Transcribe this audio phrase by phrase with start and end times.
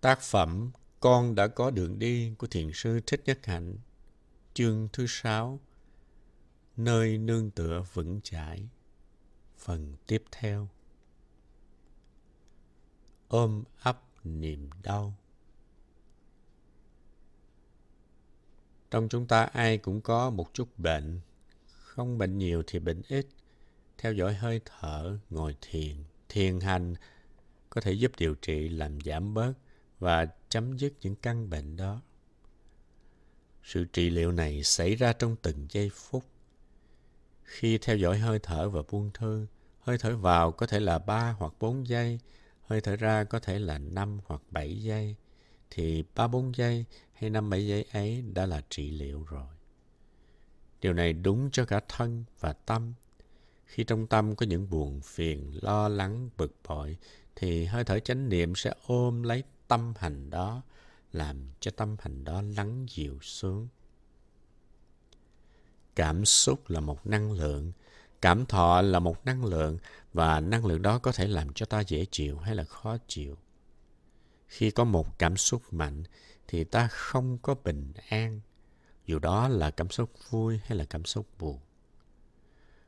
[0.00, 0.70] Tác phẩm
[1.00, 3.76] Con đã có đường đi của Thiền sư Thích Nhất Hạnh
[4.54, 5.60] Chương thứ sáu
[6.76, 8.68] Nơi nương tựa vững chãi.
[9.58, 10.68] Phần tiếp theo.
[13.28, 15.14] Ôm ấp niềm đau.
[18.90, 21.20] Trong chúng ta ai cũng có một chút bệnh.
[21.66, 23.26] Không bệnh nhiều thì bệnh ít.
[23.98, 25.96] Theo dõi hơi thở, ngồi thiền,
[26.28, 26.94] thiền hành
[27.70, 29.52] có thể giúp điều trị làm giảm bớt
[29.98, 32.02] và chấm dứt những căn bệnh đó.
[33.62, 36.24] Sự trị liệu này xảy ra trong từng giây phút.
[37.44, 39.46] Khi theo dõi hơi thở và buông thư,
[39.80, 42.18] hơi thở vào có thể là 3 hoặc 4 giây,
[42.62, 45.16] hơi thở ra có thể là 5 hoặc 7 giây,
[45.70, 49.46] thì 3-4 giây hay 5-7 giây ấy đã là trị liệu rồi.
[50.80, 52.94] Điều này đúng cho cả thân và tâm.
[53.66, 56.96] Khi trong tâm có những buồn phiền, lo lắng, bực bội,
[57.36, 60.62] thì hơi thở chánh niệm sẽ ôm lấy tâm hành đó,
[61.12, 63.68] làm cho tâm hành đó lắng dịu xuống.
[65.94, 67.72] Cảm xúc là một năng lượng,
[68.20, 69.78] cảm thọ là một năng lượng
[70.12, 73.36] và năng lượng đó có thể làm cho ta dễ chịu hay là khó chịu.
[74.46, 76.02] Khi có một cảm xúc mạnh
[76.48, 78.40] thì ta không có bình an,
[79.06, 81.60] dù đó là cảm xúc vui hay là cảm xúc buồn.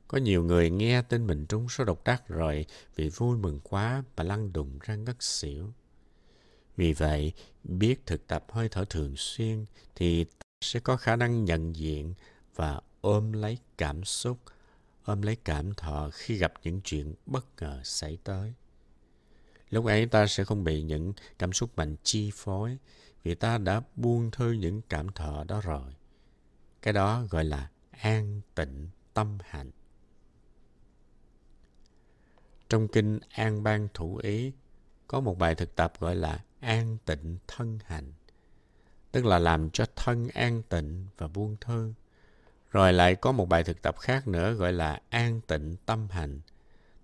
[0.08, 4.04] Có nhiều người nghe tin mình trúng số độc đắc rồi vì vui mừng quá
[4.16, 5.72] mà lăn đùng ra ngất xỉu.
[6.80, 7.32] Vì vậy,
[7.64, 9.64] biết thực tập hơi thở thường xuyên
[9.94, 10.26] thì
[10.60, 12.14] sẽ có khả năng nhận diện
[12.54, 14.38] và ôm lấy cảm xúc,
[15.04, 18.54] ôm lấy cảm thọ khi gặp những chuyện bất ngờ xảy tới.
[19.70, 22.78] Lúc ấy ta sẽ không bị những cảm xúc mạnh chi phối
[23.22, 25.94] vì ta đã buông thư những cảm thọ đó rồi.
[26.82, 29.70] Cái đó gọi là an tịnh tâm hạnh.
[32.68, 34.52] Trong kinh An Bang Thủ Ý
[35.10, 38.12] có một bài thực tập gọi là an tịnh thân hành,
[39.12, 41.92] tức là làm cho thân an tịnh và buông thư.
[42.70, 46.40] Rồi lại có một bài thực tập khác nữa gọi là an tịnh tâm hành,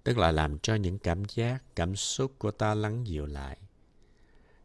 [0.04, 3.58] tức là làm cho những cảm giác, cảm xúc của ta lắng dịu lại.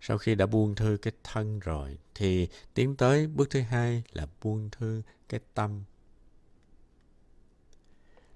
[0.02, 4.28] Sau khi đã buông thư cái thân rồi, thì tiến tới bước thứ hai là
[4.44, 5.84] buông thư cái tâm.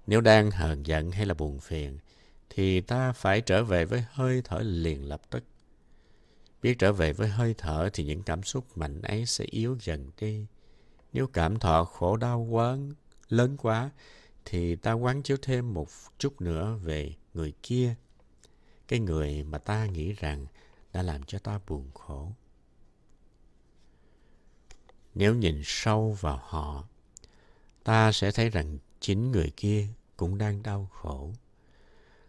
[0.08, 1.98] Nếu đang hờn giận hay là buồn phiền,
[2.50, 5.44] thì ta phải trở về với hơi thở liền lập tức.
[6.62, 10.12] Biết trở về với hơi thở thì những cảm xúc mạnh ấy sẽ yếu dần
[10.20, 10.46] đi.
[11.14, 12.78] Nếu cảm thọ khổ đau quá
[13.30, 13.90] lớn quá
[14.46, 17.96] thì ta quán chiếu thêm một chút nữa về người kia.
[18.88, 20.46] Cái người mà ta nghĩ rằng
[20.94, 22.32] đã làm cho ta buồn khổ.
[25.16, 26.88] Nếu nhìn sâu vào họ,
[27.84, 31.32] ta sẽ thấy rằng chính người kia cũng đang đau khổ.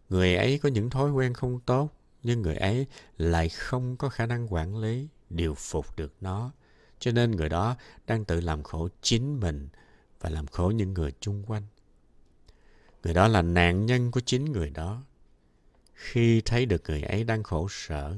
[0.09, 1.91] Người ấy có những thói quen không tốt,
[2.22, 2.87] nhưng người ấy
[3.19, 6.53] lại không có khả năng quản lý, điều phục được nó.
[6.99, 9.69] Cho nên người đó đang tự làm khổ chính mình
[10.21, 11.62] và làm khổ những người chung quanh.
[13.03, 15.03] Người đó là nạn nhân của chính người đó.
[15.94, 18.17] Khi thấy được người ấy đang khổ sở,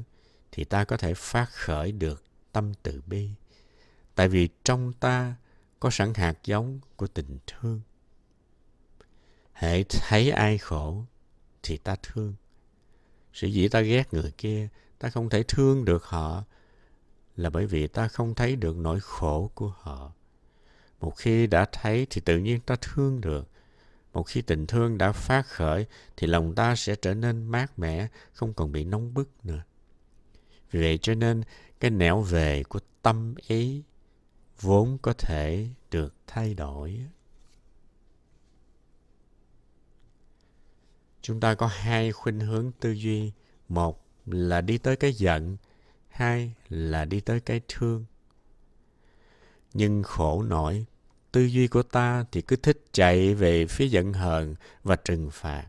[0.53, 3.31] thì ta có thể phát khởi được tâm từ bi.
[4.15, 5.35] Tại vì trong ta
[5.81, 7.81] có sẵn hạt giống của tình thương.
[9.53, 11.05] Hãy thấy ai khổ
[11.69, 12.35] thì ta thương.
[13.33, 14.69] Sự dĩ ta ghét người kia,
[14.99, 16.45] ta không thể thương được họ
[17.37, 20.13] là bởi vì ta không thấy được nỗi khổ của họ.
[21.01, 23.49] Một khi đã thấy thì tự nhiên ta thương được.
[24.13, 25.87] Một khi tình thương đã phát khởi
[26.17, 29.63] thì lòng ta sẽ trở nên mát mẻ, không còn bị nóng bức nữa.
[30.71, 31.43] Vì vậy cho nên
[31.81, 33.83] cái nẻo về của tâm ý
[34.61, 37.01] vốn có thể được thay đổi.
[41.29, 43.33] Chúng ta có hai khuynh hướng tư duy.
[43.69, 45.57] Một là đi tới cái giận,
[46.09, 48.05] hai là đi tới cái thương.
[49.75, 50.87] Nhưng khổ nổi,
[51.33, 55.67] tư duy của ta thì cứ thích chạy về phía giận hờn và trừng phạt.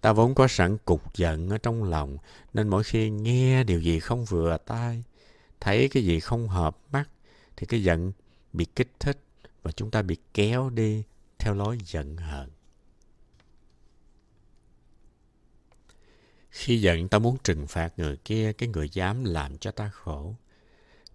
[0.00, 2.18] Ta vốn có sẵn cục giận ở trong lòng,
[2.54, 5.04] nên mỗi khi nghe điều gì không vừa tai,
[5.60, 7.08] thấy cái gì không hợp mắt,
[7.56, 8.12] thì cái giận
[8.52, 9.18] bị kích thích
[9.62, 11.02] và chúng ta bị kéo đi
[11.38, 12.53] theo lối giận hờn.
[16.64, 20.34] Khi giận ta muốn trừng phạt người kia, cái người dám làm cho ta khổ.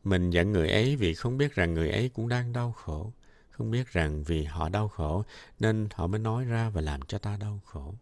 [0.03, 3.13] Mình giận người ấy vì không biết rằng người ấy cũng đang đau khổ.
[3.49, 5.23] Không biết rằng vì họ đau khổ
[5.59, 7.95] nên họ mới nói ra và làm cho ta đau khổ.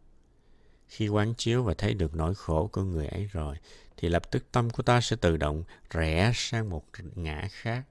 [0.88, 3.56] Khi quán chiếu và thấy được nỗi khổ của người ấy rồi,
[3.98, 6.86] thì lập tức tâm của ta sẽ tự động rẽ sang một
[7.16, 7.84] ngã khác,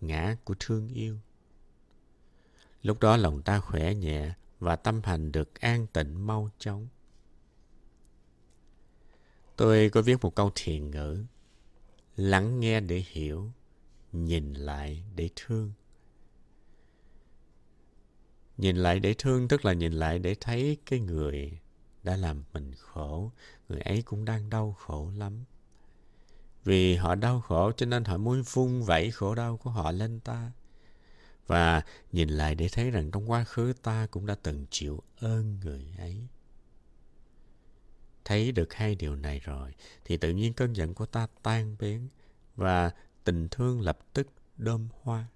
[0.00, 1.18] ngã của thương yêu.
[2.82, 6.88] Lúc đó lòng ta khỏe nhẹ và tâm hành được an tịnh mau chóng.
[9.62, 11.24] Tôi có viết một câu thiền ngữ.
[12.16, 13.52] lắng nghe để hiểu,
[14.12, 15.72] nhìn lại để thương.
[18.56, 21.60] Nhìn lại để thương tức là nhìn lại để thấy cái người
[22.02, 23.32] đã làm mình khổ,
[23.68, 25.44] người ấy cũng đang đau khổ lắm.
[26.64, 30.20] Vì họ đau khổ cho nên họ muốn vung vẩy khổ đau của họ lên
[30.20, 30.52] ta.
[31.46, 31.82] Và
[32.12, 35.94] nhìn lại để thấy rằng trong quá khứ ta cũng đã từng chịu ơn người
[35.98, 36.26] ấy.
[38.24, 39.74] Thấy được hai điều này rồi
[40.04, 42.08] thì tự nhiên cơn giận của ta tan biến
[42.56, 42.90] và
[43.24, 44.26] tình thương lập tức
[44.56, 45.26] đơm hoa.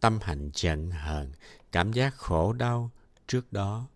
[0.00, 1.32] Tâm hạnh giận hờn,
[1.72, 2.90] cảm giác khổ đau
[3.26, 3.88] trước đó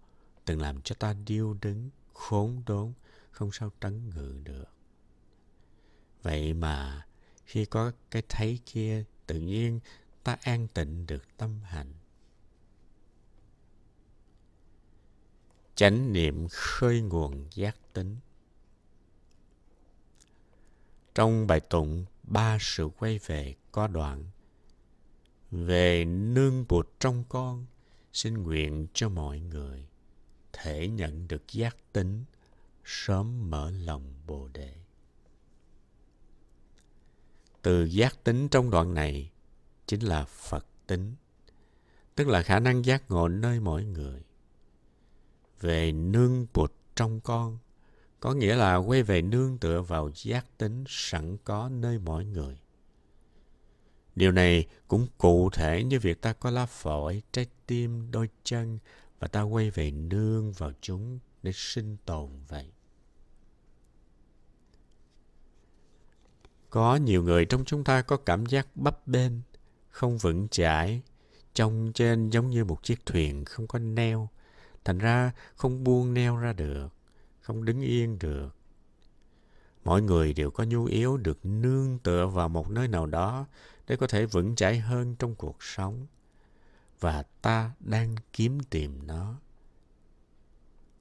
[0.45, 2.93] từng làm cho ta điêu đứng, khốn đốn,
[3.31, 4.65] không sao trấn ngự được.
[6.23, 7.07] Vậy mà
[7.45, 9.81] khi có cái thấy kia, tự nhiên
[10.25, 11.93] ta an tịnh được tâm hạnh.
[15.77, 18.17] Chánh niệm khơi nguồn giác tính.
[21.15, 24.25] Trong bài tụng Ba sự quay về có đoạn,
[25.51, 27.67] Về nương bụt trong con,
[28.13, 29.87] Xin nguyện cho mọi người
[30.53, 32.25] Thể nhận được giác tính,
[32.85, 34.75] Sớm mở lòng Bồ Đề
[37.63, 39.31] Từ giác tính trong đoạn này
[39.87, 41.15] Chính là Phật tính,
[42.15, 44.26] Tức là khả năng giác ngộ nơi mỗi người
[45.61, 47.59] về nương bụt trong con
[48.21, 52.61] có nghĩa là quay về nương tựa vào giác tính sẵn có nơi mỗi người.
[54.17, 58.79] Điều này cũng cụ thể như việc ta có lá phổi, trái tim, đôi chân
[59.19, 62.71] và ta quay về nương vào chúng để sinh tồn vậy.
[66.71, 69.33] Có nhiều người trong chúng ta có cảm giác bấp bênh,
[69.89, 71.03] không vững chãi,
[71.55, 74.29] trông trên giống như một chiếc thuyền không có neo,
[74.87, 76.97] thành ra không buông neo ra được
[77.47, 78.57] không đứng yên được.
[79.85, 83.47] Mọi người đều có nhu yếu được nương tựa vào một nơi nào đó
[83.87, 86.07] để có thể vững chãi hơn trong cuộc sống.
[87.01, 89.35] Và ta đang kiếm tìm nó.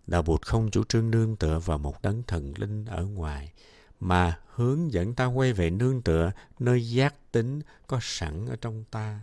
[0.07, 3.53] Đạo Bụt không chủ trương nương tựa vào một đấng thần linh ở ngoài,
[3.99, 8.83] mà hướng dẫn ta quay về nương tựa nơi giác tính có sẵn ở trong
[8.91, 9.19] ta.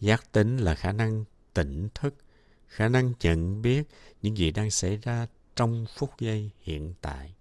[0.00, 1.24] Giác tính là khả năng
[1.54, 2.14] tỉnh thức,
[2.68, 3.88] khả năng nhận biết
[4.22, 5.26] những gì đang xảy ra
[5.56, 7.34] trong phút giây hiện tại.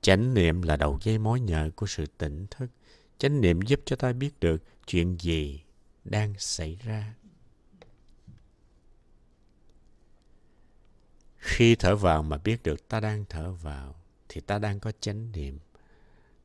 [0.00, 2.66] Chánh niệm là đầu dây mối nhợ của sự tỉnh thức.
[3.18, 5.62] Chánh niệm giúp cho ta biết được chuyện gì
[6.04, 7.14] đang xảy ra.
[11.36, 13.94] Khi thở vào mà biết được ta đang thở vào,
[14.28, 15.58] thì ta đang có chánh niệm.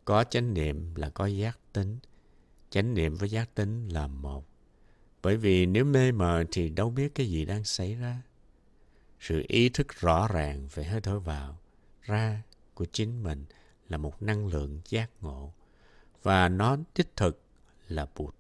[0.06, 1.98] Có chánh niệm là có giác tính.
[2.70, 4.46] Chánh niệm với giác tính là một.
[5.28, 8.22] Bởi vì nếu mê mờ thì đâu biết cái gì đang xảy ra.
[9.20, 11.60] Sự ý thức rõ ràng về hơi thở vào,
[12.02, 12.44] ra
[12.74, 13.46] của chính mình
[13.90, 15.54] là một năng lượng giác ngộ,
[16.24, 17.42] và nó đích thực
[17.88, 18.36] là bụt.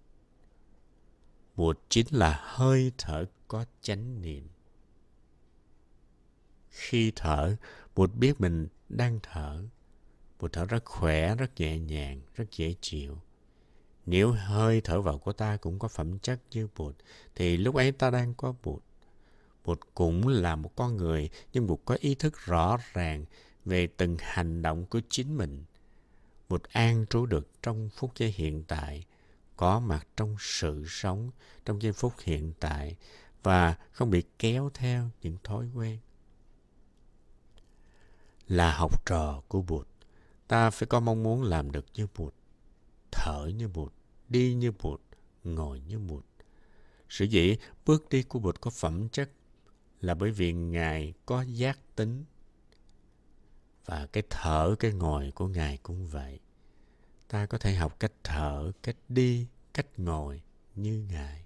[1.55, 4.47] Bụt chính là hơi thở có chánh niệm.
[6.69, 7.55] Khi thở,
[7.95, 9.63] bụt biết mình đang thở.
[10.39, 13.17] Bụt thở rất khỏe, rất nhẹ nhàng, rất dễ chịu
[14.07, 16.95] nếu hơi thở vào của ta cũng có phẩm chất như bụt
[17.35, 18.81] thì lúc ấy ta đang có bụt
[19.67, 23.25] Bụt cũng là một con người, nhưng Bụt có ý thức rõ ràng
[23.65, 25.63] về từng hành động của chính mình.
[26.49, 29.05] Bụt an trú được trong phút giây hiện tại,
[29.57, 31.31] có mặt trong sự sống,
[31.65, 32.95] trong giây phút hiện tại
[33.43, 35.97] và không bị kéo theo những thói quen.
[38.47, 39.87] Là học trò của Bụt,
[40.47, 42.33] ta phải có mong muốn làm được như Bụt,
[43.11, 43.93] thở như Bụt,
[44.29, 45.01] đi như Bụt,
[45.43, 46.25] ngồi như Bụt.
[47.09, 49.31] Sự dĩ bước đi của Bụt có phẩm chất
[50.01, 52.25] là bởi vì Ngài có giác tính.
[53.85, 56.39] Và cái thở, cái ngồi của Ngài cũng vậy.
[57.27, 60.41] Ta có thể học cách thở, cách đi, cách ngồi
[60.75, 61.45] như Ngài.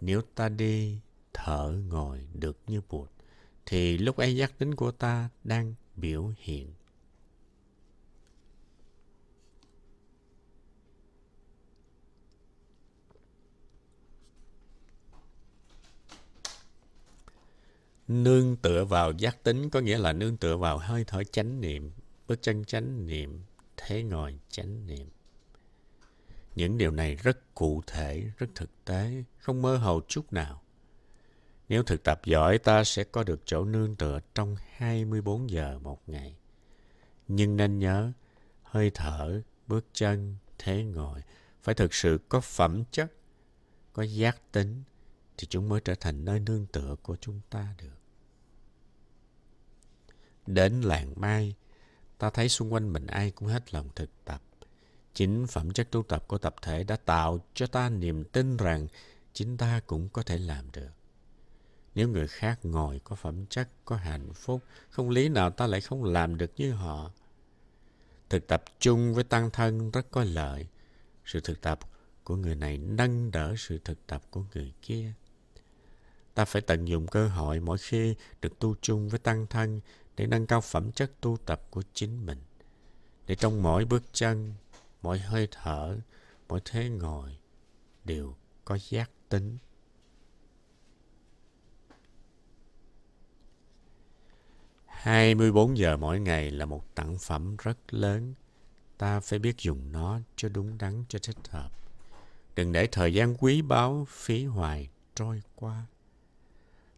[0.00, 1.00] Nếu ta đi,
[1.32, 3.10] thở, ngồi được như Bụt,
[3.66, 6.72] thì lúc ấy giác tính của ta đang biểu hiện.
[18.08, 21.90] Nương tựa vào giác tính, có nghĩa là nương tựa vào hơi thở chánh niệm,
[22.28, 23.44] bước chân chánh niệm,
[23.76, 25.08] thế ngồi chánh niệm.
[26.54, 30.62] Những điều này rất cụ thể, rất thực tế, không mơ hồ chút nào.
[31.68, 36.08] Nếu thực tập giỏi, ta sẽ có được chỗ nương tựa trong 24 giờ một
[36.08, 36.36] ngày.
[37.28, 38.12] Nhưng nên nhớ,
[38.62, 41.22] hơi thở, bước chân, thế ngồi
[41.62, 43.12] phải thực sự có phẩm chất,
[43.92, 44.82] có giác tính
[45.38, 47.98] thì chúng mới trở thành nơi nương tựa của chúng ta được.
[50.46, 51.54] Đến làng mai,
[52.18, 54.42] ta thấy xung quanh mình ai cũng hết lòng thực tập.
[55.14, 58.86] Chính phẩm chất tu tập của tập thể đã tạo cho ta niềm tin rằng
[59.32, 60.90] chính ta cũng có thể làm được.
[61.94, 65.80] Nếu người khác ngồi có phẩm chất, có hạnh phúc, không lý nào ta lại
[65.80, 67.10] không làm được như họ.
[68.28, 70.66] Thực tập chung với tăng thân rất có lợi.
[71.24, 71.78] Sự thực tập
[72.24, 75.12] của người này nâng đỡ sự thực tập của người kia.
[76.36, 79.80] Ta phải tận dụng cơ hội mỗi khi được tu chung với tăng thân
[80.16, 82.38] để nâng cao phẩm chất tu tập của chính mình.
[83.26, 84.54] Để trong mỗi bước chân,
[85.02, 85.98] mỗi hơi thở,
[86.48, 87.38] mỗi thế ngồi
[88.04, 89.58] đều có giác tính.
[94.86, 98.34] hai mươi bốn giờ mỗi ngày là một tặng phẩm rất lớn.
[98.98, 101.70] Ta phải biết dùng nó cho đúng đắn, cho thích hợp.
[102.54, 105.86] Đừng để thời gian quý báu phí hoài trôi qua.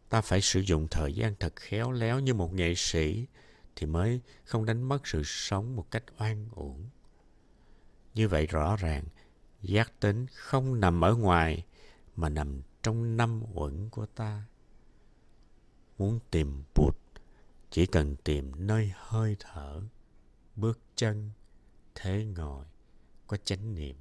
[0.09, 3.27] Ta phải sử dụng thời gian thật khéo léo như một nghệ sĩ
[3.75, 6.89] thì mới không đánh mất sự sống một cách oan uổng.
[8.13, 9.03] Như vậy rõ ràng,
[9.61, 11.65] giác tính không nằm ở ngoài
[12.15, 14.43] mà nằm trong năm uẩn của ta.
[15.97, 16.95] Muốn tìm Bụt,
[17.69, 19.81] chỉ cần tìm nơi hơi thở,
[20.55, 21.31] bước chân,
[21.95, 22.65] thế ngồi,
[23.27, 23.95] có chánh niệm.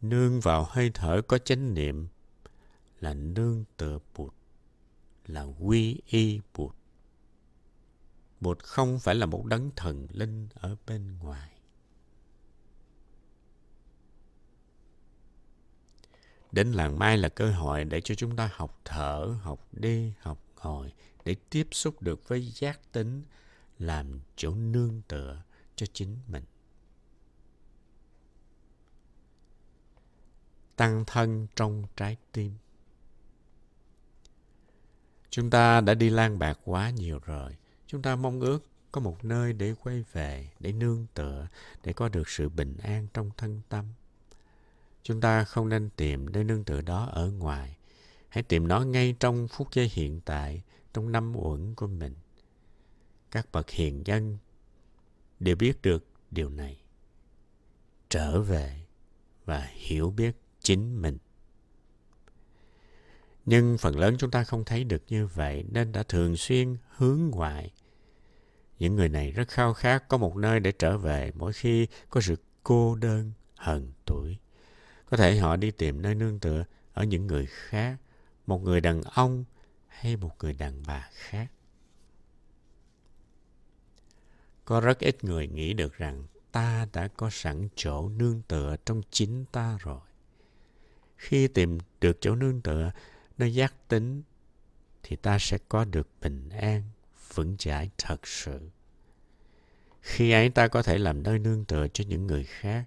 [0.00, 2.08] Nương vào hơi thở có chánh niệm
[3.00, 4.34] là nương tựa Bụt,
[5.26, 6.74] là quy y Bụt.
[8.40, 11.50] Bụt không phải là một đấng thần linh ở bên ngoài.
[16.52, 20.42] Đến làng mai là cơ hội để cho chúng ta học thở, học đi, học
[20.64, 20.92] ngồi,
[21.24, 23.22] để tiếp xúc được với giác tính,
[23.78, 25.42] làm chỗ nương tựa
[25.76, 26.44] cho chính mình.
[30.76, 32.52] Tăng thân trong trái tim.
[35.36, 37.56] Chúng ta đã đi lang bạc quá nhiều rồi.
[37.86, 41.48] Chúng ta mong ước có một nơi để quay về, để nương tựa,
[41.84, 43.84] để có được sự bình an trong thân tâm.
[45.02, 47.76] Chúng ta không nên tìm nơi nương tựa đó ở ngoài.
[48.28, 50.62] Hãy tìm nó ngay trong phút giây hiện tại,
[50.94, 52.14] trong năm uẩn của mình.
[53.30, 54.38] Các bậc hiền nhân
[55.40, 56.80] đều biết được điều này.
[58.08, 58.80] Trở về
[59.44, 61.18] và hiểu biết chính mình.
[63.46, 67.30] Nhưng phần lớn chúng ta không thấy được như vậy nên đã thường xuyên hướng
[67.32, 67.72] ngoại.
[68.78, 72.20] Những người này rất khao khát có một nơi để trở về mỗi khi có
[72.20, 74.38] sự cô đơn, hờn tuổi.
[75.10, 77.96] Có thể họ đi tìm nơi nương tựa ở những người khác,
[78.46, 79.44] một người đàn ông
[79.86, 81.46] hay một người đàn bà khác.
[84.64, 89.02] Có rất ít người nghĩ được rằng ta đã có sẵn chỗ nương tựa trong
[89.10, 90.00] chính ta rồi.
[91.16, 92.92] Khi tìm được chỗ nương tựa,
[93.38, 94.22] nó giác tính,
[95.02, 96.82] thì ta sẽ có được bình an,
[97.34, 98.60] vững chãi thật sự.
[100.00, 102.84] Khi ấy ta có thể làm nơi nương tựa cho những người khác.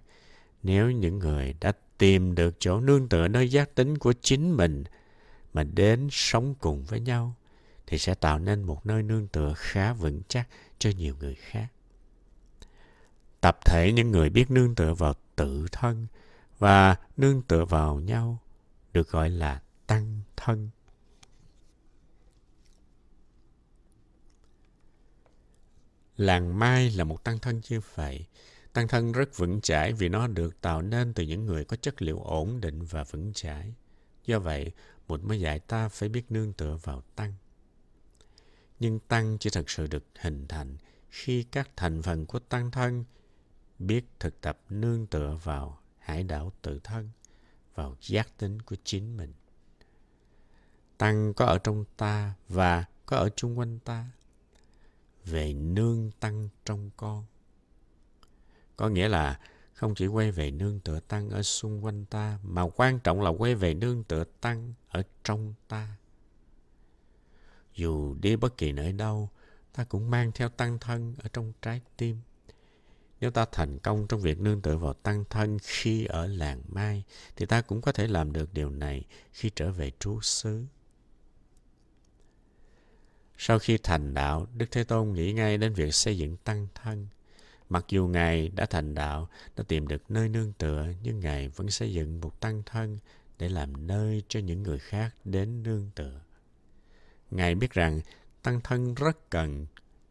[0.63, 4.83] Nếu những người đã tìm được chỗ nương tựa nơi giác tính của chính mình
[5.53, 7.35] mà đến sống cùng với nhau
[7.87, 10.47] thì sẽ tạo nên một nơi nương tựa khá vững chắc
[10.79, 11.67] cho nhiều người khác.
[13.41, 16.07] Tập thể những người biết nương tựa vào tự thân
[16.59, 18.39] và nương tựa vào nhau
[18.93, 19.61] được gọi là
[20.49, 20.69] thân.
[26.17, 28.25] Làng Mai là một tăng thân như vậy.
[28.73, 32.01] Tăng thân rất vững chãi vì nó được tạo nên từ những người có chất
[32.01, 33.73] liệu ổn định và vững chãi.
[34.25, 34.71] Do vậy,
[35.07, 37.33] một mới dạy ta phải biết nương tựa vào tăng.
[38.79, 40.77] Nhưng tăng chỉ thật sự được hình thành
[41.09, 43.03] khi các thành phần của tăng thân
[43.79, 47.09] biết thực tập nương tựa vào hải đảo tự thân,
[47.75, 49.33] vào giác tính của chính mình.
[50.99, 54.05] Tăng có ở trong ta và có ở chung quanh ta.
[55.25, 57.25] Về nương tăng trong con.
[58.75, 59.39] Có nghĩa là
[59.73, 63.29] không chỉ quay về nương tựa tăng ở xung quanh ta, mà quan trọng là
[63.29, 65.87] quay về nương tựa tăng ở trong ta.
[67.75, 69.29] Dù đi bất kỳ nơi đâu,
[69.73, 72.17] ta cũng mang theo tăng thân ở trong trái tim.
[73.19, 77.03] Nếu ta thành công trong việc nương tựa vào tăng thân khi ở làng Mai,
[77.35, 80.65] thì ta cũng có thể làm được điều này khi trở về trú xứ.
[83.41, 87.07] Sau khi thành đạo, Đức Thế Tôn nghĩ ngay đến việc xây dựng tăng thân.
[87.69, 91.69] Mặc dù Ngài đã thành đạo, đã tìm được nơi nương tựa, nhưng Ngài vẫn
[91.69, 92.99] xây dựng một tăng thân
[93.37, 96.21] để làm nơi cho những người khác đến nương tựa.
[97.31, 98.01] Ngài biết rằng
[98.43, 99.65] tăng thân rất cần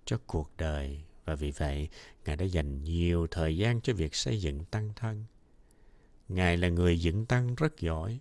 [0.04, 1.88] cho cuộc đời và vì vậy
[2.24, 5.24] Ngài đã dành nhiều thời gian cho việc xây dựng tăng thân.
[6.28, 8.18] Ngài là người dựng tăng rất giỏi,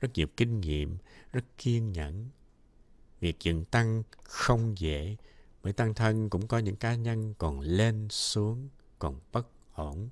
[0.00, 0.96] rất nhiều kinh nghiệm,
[1.32, 2.28] rất kiên nhẫn.
[3.20, 5.16] Việc dựng tăng không dễ
[5.62, 10.08] Bởi tăng thân cũng có những cá nhân còn lên xuống, còn bất ổn.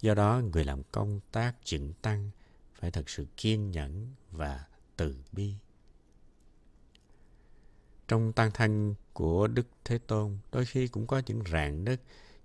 [0.00, 2.30] Do đó, người làm công tác dựng tăng
[2.74, 4.64] phải thật sự kiên nhẫn và
[4.96, 5.54] từ bi.
[8.08, 12.00] Trong tăng thân của Đức Thế Tôn, đôi khi cũng có những rạn nứt,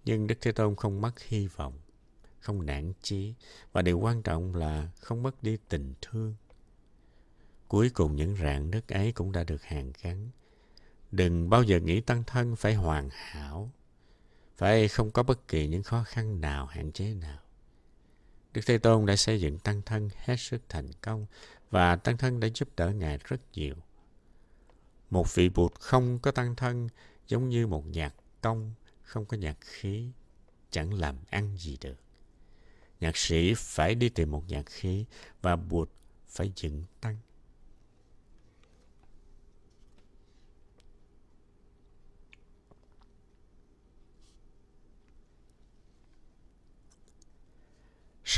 [0.05, 1.79] nhưng Đức Thế Tôn không mất hy vọng,
[2.39, 3.34] không nản chí,
[3.72, 6.36] và điều quan trọng là không mất đi tình thương.
[7.72, 10.30] Cuối cùng những rạn nứt ấy cũng đã được hàn gắn.
[11.12, 13.72] Đừng bao giờ nghĩ tăng thân phải hoàn hảo,
[14.58, 17.40] phải không có bất kỳ những khó khăn nào, hạn chế nào.
[18.54, 21.25] Đức Thế Tôn đã xây dựng tăng thân hết sức thành công
[21.70, 23.75] và tăng thân đã giúp đỡ Ngài rất nhiều.
[25.10, 26.90] Một vị bụt không có tăng thân
[27.28, 30.12] giống như một nhạc công không có nhạc khí,
[30.72, 31.98] chẳng làm ăn gì được.
[33.00, 35.06] Nhạc sĩ phải đi tìm một nhạc khí
[35.42, 35.90] và bụt
[36.28, 37.18] phải dựng tăng.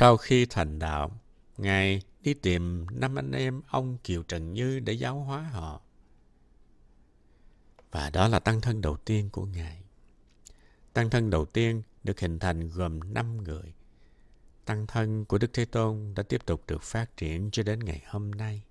[0.03, 1.19] Sau khi thành đạo,
[1.57, 5.81] Ngài đi tìm năm anh em ông Kiều Trần Như để giáo hóa họ.
[7.91, 9.83] Và đó là tăng thân đầu tiên của Ngài.
[10.93, 13.74] Tăng thân đầu tiên được hình thành gồm năm người.
[14.65, 18.01] Tăng thân của Đức Thế Tôn đã tiếp tục được phát triển cho đến ngày
[18.07, 18.63] hôm nay.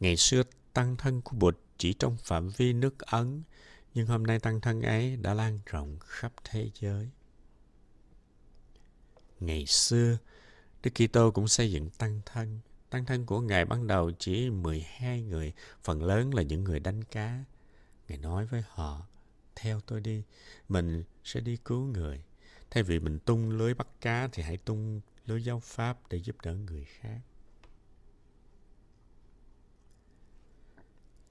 [0.00, 0.42] Ngày xưa,
[0.72, 3.42] tăng thân của Bụt chỉ trong phạm vi nước Ấn,
[3.94, 7.08] nhưng hôm nay tăng thân ấy đã lan rộng khắp thế giới.
[9.40, 10.18] Ngày xưa,
[10.82, 12.60] Đức Kitô cũng xây dựng tăng thân.
[12.90, 17.04] Tăng thân của Ngài ban đầu chỉ 12 người, phần lớn là những người đánh
[17.04, 17.44] cá.
[18.08, 19.06] Ngài nói với họ,
[19.54, 20.22] theo tôi đi,
[20.68, 22.24] mình sẽ đi cứu người.
[22.70, 26.36] Thay vì mình tung lưới bắt cá thì hãy tung lưới giáo pháp để giúp
[26.42, 27.20] đỡ người khác.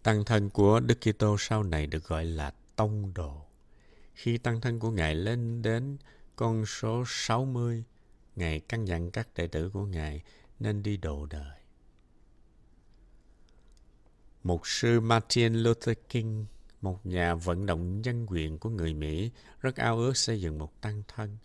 [0.03, 3.45] Tăng thân của Đức Kitô sau này được gọi là tông đồ.
[4.13, 5.97] Khi tăng thân của Ngài lên đến
[6.35, 7.83] con số 60,
[8.35, 10.21] Ngài căn dặn các đệ tử của Ngài
[10.59, 11.57] nên đi độ đời.
[14.43, 16.45] Mục sư Martin Luther King,
[16.81, 20.81] một nhà vận động nhân quyền của người Mỹ, rất ao ước xây dựng một
[20.81, 21.37] tăng thân.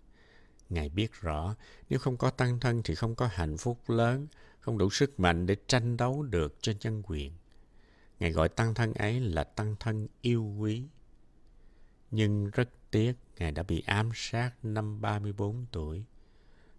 [0.68, 1.56] Ngài biết rõ,
[1.88, 4.26] nếu không có tăng thân thì không có hạnh phúc lớn,
[4.60, 7.32] không đủ sức mạnh để tranh đấu được cho nhân quyền.
[8.20, 10.82] Ngài gọi tăng thân ấy là tăng thân yêu quý.
[12.10, 16.04] Nhưng rất tiếc, Ngài đã bị ám sát năm 34 tuổi.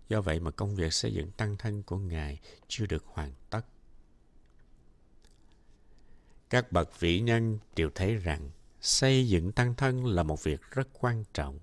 [0.09, 3.61] Do vậy mà công việc xây dựng tăng thân của Ngài chưa được hoàn tất.
[6.49, 8.49] Các bậc vĩ nhân đều thấy rằng
[8.81, 11.59] xây dựng tăng thân là một việc rất quan trọng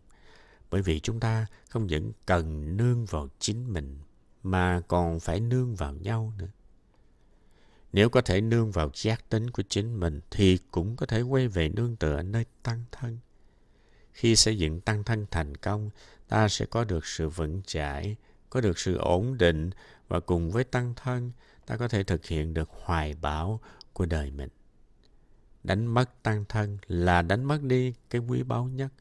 [0.75, 3.99] bởi vì chúng ta không những cần nương vào chính mình
[4.43, 6.49] mà còn phải nương vào nhau nữa.
[7.93, 11.49] Nếu có thể nương vào giác tính của chính mình thì cũng có thể quay
[11.49, 13.19] về nương tựa nơi tăng thân.
[14.13, 15.91] Khi xây dựng tăng thân thành công,
[16.29, 18.17] ta sẽ có được sự vững chãi,
[18.55, 19.71] có được sự ổn định
[20.09, 21.33] và cùng với tăng thân,
[21.67, 23.61] ta có thể thực hiện được hoài bão
[23.93, 24.49] của đời mình.
[25.65, 28.93] Đánh mất tăng thân là đánh mất đi cái quý báu nhất.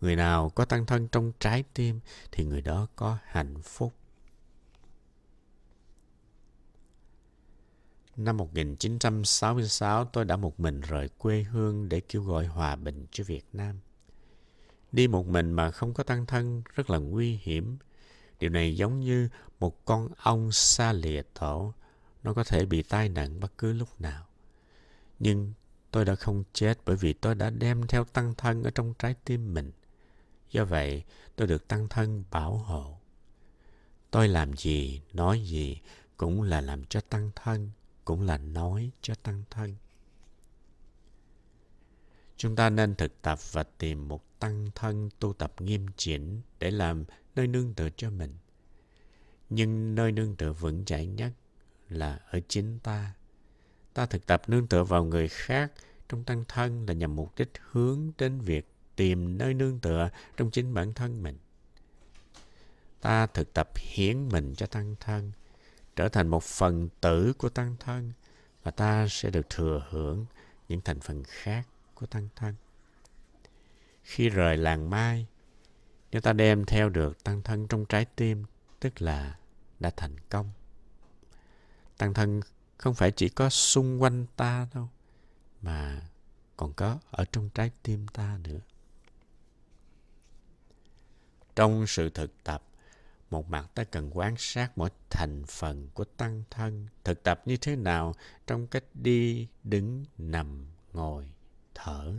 [0.00, 2.00] Người nào có tăng thân trong trái tim
[2.32, 3.92] thì người đó có hạnh phúc.
[8.16, 13.24] Năm 1966, tôi đã một mình rời quê hương để kêu gọi hòa bình cho
[13.24, 13.78] Việt Nam.
[14.92, 17.76] Đi một mình mà không có tăng thân rất là nguy hiểm
[18.38, 19.28] Điều này giống như
[19.60, 21.72] một con ong xa lìa tổ.
[22.22, 24.26] Nó có thể bị tai nạn bất cứ lúc nào.
[25.18, 25.52] Nhưng
[25.90, 29.14] tôi đã không chết bởi vì tôi đã đem theo tăng thân ở trong trái
[29.24, 29.72] tim mình.
[30.50, 31.04] Do vậy,
[31.36, 32.98] tôi được tăng thân bảo hộ.
[34.10, 35.80] Tôi làm gì, nói gì
[36.16, 37.70] cũng là làm cho tăng thân,
[38.04, 39.74] cũng là nói cho tăng thân.
[42.36, 46.70] Chúng ta nên thực tập và tìm một tăng thân tu tập nghiêm chỉnh để
[46.70, 47.04] làm
[47.36, 48.34] nơi nương tựa cho mình.
[49.50, 51.32] Nhưng nơi nương tựa vững chãi nhất
[51.88, 53.12] là ở chính ta.
[53.94, 55.72] Ta thực tập nương tựa vào người khác
[56.08, 60.50] trong tăng thân là nhằm mục đích hướng đến việc tìm nơi nương tựa trong
[60.50, 61.38] chính bản thân mình.
[63.00, 65.32] Ta thực tập hiến mình cho tăng thân,
[65.96, 68.12] trở thành một phần tử của tăng thân
[68.62, 70.26] và ta sẽ được thừa hưởng
[70.68, 72.54] những thành phần khác của tăng thân.
[74.02, 75.26] Khi rời làng mai,
[76.16, 78.44] nếu ta đem theo được tăng thân trong trái tim,
[78.80, 79.38] tức là
[79.80, 80.50] đã thành công.
[81.98, 82.40] Tăng thân
[82.78, 84.88] không phải chỉ có xung quanh ta đâu,
[85.62, 86.08] mà
[86.56, 88.60] còn có ở trong trái tim ta nữa.
[91.56, 92.62] Trong sự thực tập,
[93.30, 97.56] một mặt ta cần quan sát mỗi thành phần của tăng thân, thực tập như
[97.56, 98.14] thế nào
[98.46, 101.32] trong cách đi, đứng, nằm, ngồi,
[101.74, 102.14] thở,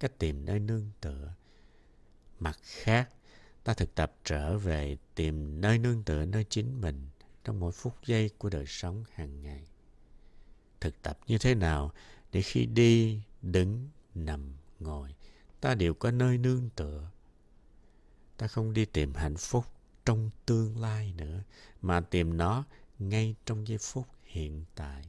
[0.00, 1.34] cách tìm nơi nương tựa.
[2.40, 3.08] Mặt khác,
[3.64, 7.06] ta thực tập trở về tìm nơi nương tựa nơi chính mình
[7.44, 9.64] trong mỗi phút giây của đời sống hàng ngày.
[10.80, 11.92] Thực tập như thế nào
[12.32, 15.14] để khi đi, đứng, nằm, ngồi,
[15.60, 17.10] ta đều có nơi nương tựa.
[18.36, 19.64] Ta không đi tìm hạnh phúc
[20.04, 21.42] trong tương lai nữa,
[21.82, 22.64] mà tìm nó
[22.98, 25.02] ngay trong giây phút hiện tại.